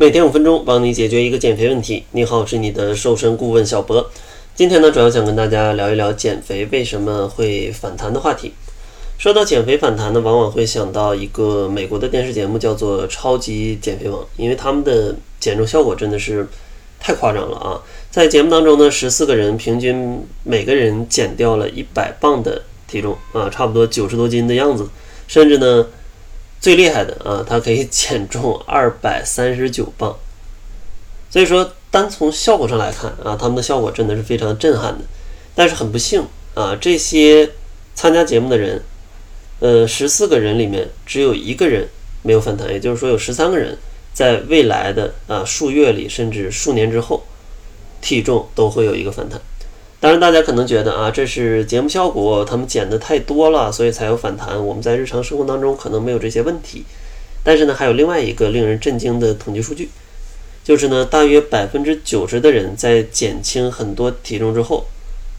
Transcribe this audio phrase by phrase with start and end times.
[0.00, 2.04] 每天五分钟，帮你解决一个减肥问题。
[2.12, 4.08] 你好，我是你的瘦身顾问小博。
[4.54, 8.52] 今天呢，主要想跟大家聊一聊减肥为什么会反弹的话题。
[9.18, 16.46] 说到减肥反弹呢，往往会想到一个美国的电视节目，叫做《超级减肥王》，因为他们的减重效果真的是
[17.00, 17.82] 太夸张了啊！
[18.08, 24.86] 在节目当中呢，十四个人平均每个人减掉了一百磅的体重啊，差不多九十多斤的样子，
[25.26, 25.84] 甚至呢。
[26.60, 30.16] 最厉害的啊，它可以减重二百三十九磅，
[31.30, 35.04] 所以说单从效果上来看啊，他们的效果真的是非常震撼的。
[35.54, 37.50] 但是很不幸啊，这些
[37.94, 38.82] 参加节目的人，
[39.60, 41.88] 呃，十四个人里面只有一个人
[42.22, 43.76] 没有反弹，也就是说有十三个人
[44.12, 47.24] 在未来的啊数月里，甚至数年之后，
[48.00, 49.40] 体重都会有一个反弹。
[50.00, 54.64] 当然，大家可能觉得啊，这是节目效果，他们减的太多了，所以才有反弹。
[54.64, 56.84] 我们在日常生活当中可能没有这些问题。
[57.42, 59.88] 但是呢，还有另外一个令人震惊的统计数据，
[60.62, 64.86] 就是呢，大约百分之九十的人在减轻很多体重之后，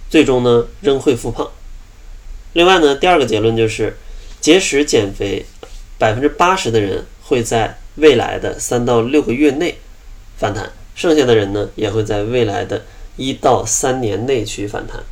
[0.10, 1.50] 最终呢仍会复胖。
[2.52, 3.96] 另外呢，第二个结论就是，
[4.42, 5.46] 节食减肥，
[5.98, 9.78] 百分之八十的人会在未来的三到六个月内
[10.36, 12.84] 反弹，剩下的人呢也会在未来的。
[13.18, 15.04] 一到三年内去反弹，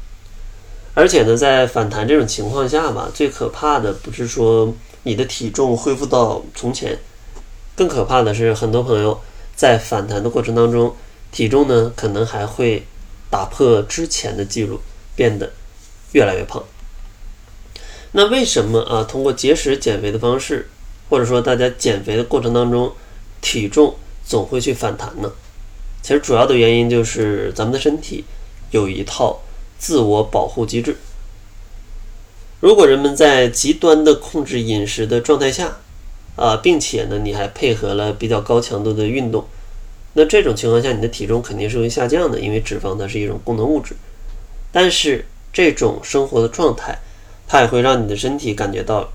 [0.93, 4.73] 而且呢，在反弹这种情况下吧，最可怕的不是说
[5.03, 6.97] 你的体重恢复到从前，
[7.75, 9.19] 更可怕的是很多朋友
[9.55, 10.95] 在反弹的过程当中，
[11.31, 12.85] 体重呢可能还会
[13.29, 14.79] 打破之前的记录，
[15.15, 15.51] 变得
[16.13, 16.63] 越来越胖。
[18.13, 20.69] 那为什么啊，通过节食减肥的方式，
[21.09, 22.93] 或者说大家减肥的过程当中，
[23.41, 23.95] 体重
[24.25, 25.31] 总会去反弹呢？
[26.01, 28.23] 其实主要的原因就是咱们的身体
[28.71, 29.41] 有一套
[29.77, 30.95] 自我保护机制。
[32.59, 35.77] 如果人们在极端的控制饮食的状态下，
[36.35, 39.45] 啊，并且呢你还配合了比较高强度的运动，
[40.13, 43.95] 那这种情况下你的体重肯定是会下降的，因为脂肪它是一种功能物质。
[44.71, 46.97] 但是这种生活的状态，
[47.47, 49.11] 它也会让你的身体感觉到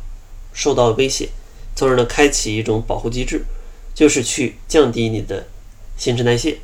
[0.52, 1.28] 受到威胁，
[1.74, 3.44] 从而呢开启一种保护机制，
[3.94, 5.46] 就是去降低你的
[5.96, 6.58] 新陈代谢。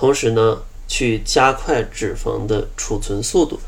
[0.00, 3.60] 同时呢，去加快脂肪的储存速度，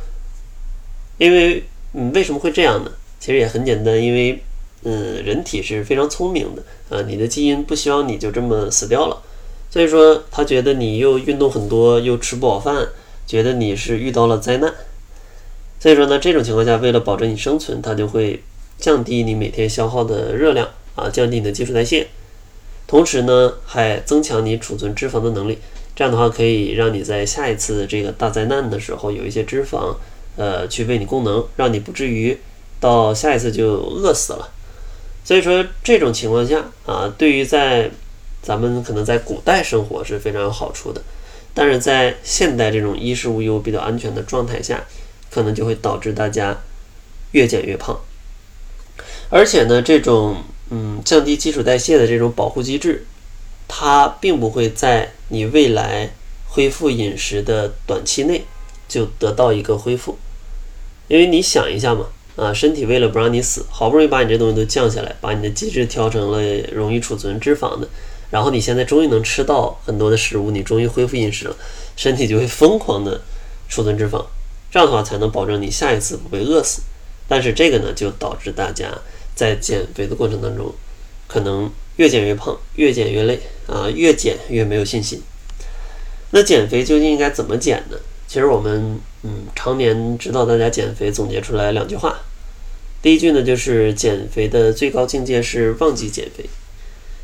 [1.19, 1.63] 因为
[1.93, 2.91] 嗯，为什么会这样呢？
[3.21, 4.43] 其实也很简单，因为
[4.83, 9.23] 嗯，人体是非常聪明的啊，你的基因不希望你就这么死掉了，
[9.71, 12.89] 所以说他觉得你又运动很多，又吃不饱饭，
[13.27, 14.73] 觉得你是遇到了灾难，
[15.79, 18.43] 所以说呢，这种情况下，为了保证你生存，它就会
[18.79, 22.07] 降低你每天消耗的热量啊，降低你的基础代谢，
[22.87, 25.59] 同时呢，还增强你储存脂肪的能力。
[26.03, 29.95] 这样的话可以让你在下一次这个大灾难的时候有一些脂肪，
[30.35, 32.37] 呃，去为你供能，让你不至于
[32.81, 34.51] 到下一次就饿死了。
[35.25, 37.89] 所以说这种情况下啊，对于在
[38.43, 41.01] 咱们可能在古代生活是非常有好处的，
[41.55, 44.83] 但是在现代这种衣食无忧、比较安全的状态下，
[45.31, 46.59] 可能就会导致大家
[47.31, 47.97] 越减越胖。
[49.29, 50.39] 而且呢，这种
[50.71, 53.07] 嗯降低基础代谢的这种保护机制。
[53.75, 56.11] 它并不会在你未来
[56.47, 58.45] 恢复饮食的短期内
[58.87, 60.19] 就得到一个恢复，
[61.09, 67.89] 因为你想一下嘛，啊，身体为了不让你死，好不容易把你这东西都降下来，把你的机制调成了容易储存脂肪的，
[68.31, 71.57] 然后你现在终于能吃到很多的食物，你终于恢复饮食了，
[71.97, 73.23] 身体就会疯狂的
[73.71, 74.23] 储存脂肪，
[74.71, 76.83] 这样的话才能保证你下一次不被饿死。
[77.27, 78.93] 但是这个呢，就导致大家
[79.35, 80.71] 在减肥的过程当中，
[81.27, 83.41] 可能越减越胖，越减越累。
[83.67, 85.21] 啊，越减越没有信心。
[86.31, 87.97] 那减肥究竟应该怎么减呢？
[88.27, 92.19] 其实我们嗯，常年指导大家减肥，总结出来两句话。
[93.03, 96.45] 第一句呢，就是减肥的最高境界是忘记减肥。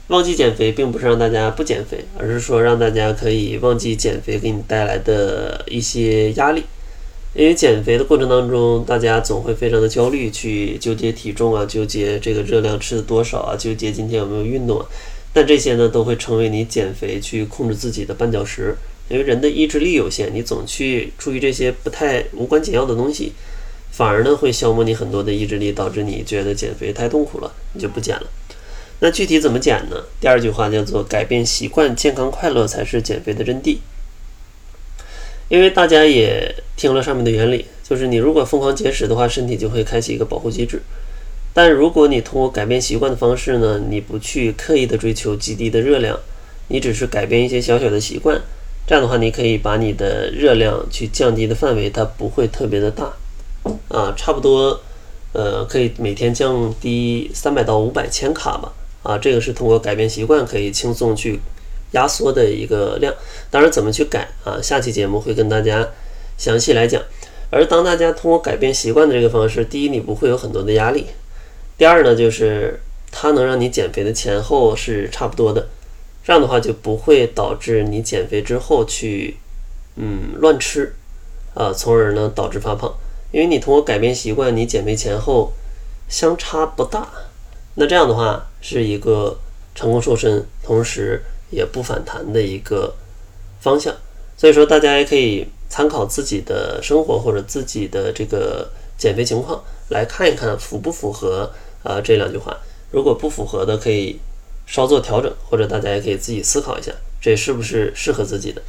[0.08, 6.64] 忘记减肥，并不是让大家不减肥，而是说让大家可以忘记减肥给你带来的一些压力。
[7.34, 14.86] 因为减肥的过程当中，大家总会非常的焦虑，去纠结体重啊，纠结这个热量吃的多少啊，纠结今天有没有运动啊。
[15.32, 18.74] 但这些呢，都会成为你减肥去控制自己的绊脚石，
[19.08, 23.32] 因为人的意志力有限，你总去注意这些不太无关紧要的东西，
[23.90, 28.26] 反而呢会消磨你很多的意志力，导致你觉得减肥太痛苦了，你就不减了。
[29.00, 29.96] 那具体怎么减呢？
[30.20, 33.78] 第二句话叫做改变习惯，健康快乐才是减肥的真谛。
[35.48, 40.82] 因为大家也听了上面的原理，就是你如果疯狂节食的话，身体就会开启一个保护机制。
[41.58, 46.16] 但如果你通过改变习惯的方式呢，你不去刻意的追求极低的热量，
[46.68, 48.40] 你只是改变一些小小的习惯，
[48.86, 53.12] 这样的话，你可以把你的热量去降低的范围，它不会特别的大，
[53.88, 54.80] 啊，差不多，
[55.32, 58.72] 呃，可以每天降低三百到五百千卡吧，
[59.02, 61.40] 啊，这个是通过改变习惯可以轻松去
[61.90, 63.12] 压缩的一个量。
[63.50, 64.62] 当然，怎么去改啊？
[64.62, 65.88] 下期节目会跟大家
[66.36, 67.02] 详细来讲。
[67.50, 71.02] 而当大家通过改变习惯的这个方式，第一，你不会有很多的压力；
[71.78, 72.78] 第二呢，就是
[73.10, 75.68] 它能让你减肥的前后是差不多的。
[76.24, 79.36] 这样的话就不会导致你减肥之后去
[79.96, 80.92] 嗯乱吃
[81.54, 82.92] 啊，从而呢导致发胖。
[83.32, 85.52] 因为你通过改变习惯，你减肥前后
[86.08, 87.08] 相差不大。
[87.76, 89.38] 那这样的话是一个
[89.74, 92.94] 成功瘦身，同时也不反弹的一个
[93.60, 93.94] 方向。
[94.36, 95.46] 所以说，大家也可以。
[95.70, 98.66] 参考自己的生活或者自己的这个
[98.96, 101.52] 减肥情况来看一看符不符合
[101.82, 102.56] 啊这两句话。
[102.90, 104.18] 如果不符合的，可以
[104.66, 106.90] 稍作调整，或者大家也可以自己思考一下，
[107.20, 108.62] 这是不是适合自己的。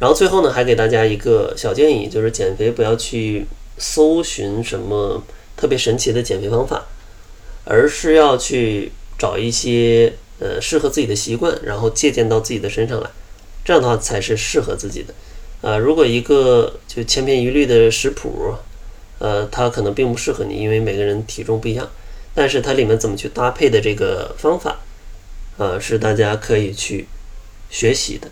[0.00, 3.46] 然后最后呢，还给大家一个小建议，就是减肥不要去
[3.78, 5.22] 搜寻什么
[5.56, 6.86] 特别神奇的减肥方法，
[7.64, 13.10] 而是要去找一些呃适合自己的习惯，然后借鉴到自己的身上来，
[13.64, 15.14] 这样的话才是适合自己的。
[15.60, 18.54] 啊，如果一个就千篇一律的食谱，
[19.18, 21.88] 呃，它可能并不适合你，因为每个人体重不一样。
[22.34, 24.78] 但是它里面怎么去搭配的这个方法，
[25.58, 27.06] 呃，是大家可以去
[27.68, 28.28] 学习的。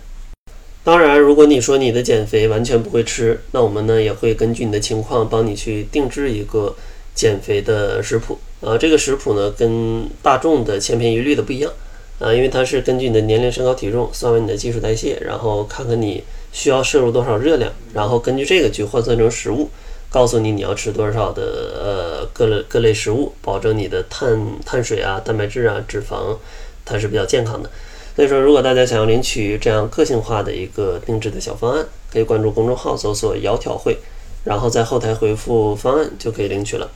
[0.83, 6.75] 当然，如果你说你的减肥完全不会吃，那我们呢也会根据你的情况帮你去定制一个
[7.13, 8.39] 减肥的食谱。
[8.61, 11.71] 啊，这个食谱呢跟大众的千篇一律的不一样，
[12.19, 16.23] 啊，因为它是根据你的年龄、身高、体重算完你的基础代谢，然后看看你。
[16.51, 19.69] 需要摄入多少热量，然后根据这个去换算成食物，
[20.09, 21.41] 告诉你你要吃多少的
[21.79, 26.37] 呃各类各类食物，保证你的碳碳水啊、蛋白质啊、脂肪，
[26.83, 27.69] 它是比较健康的。
[28.15, 33.97] 所以说，如果大家想要领取这样个性化的一个定制的小方案，可以关注公众号搜索“窈窕会”，
[34.43, 36.89] 然后在后台回复方案就可以领取了。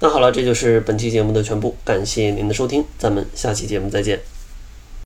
[0.00, 4.31] 那好了，这就是本期节目的全部，感谢您的收听，咱们下期节目再见。